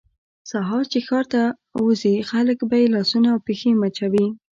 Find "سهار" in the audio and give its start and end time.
0.51-0.83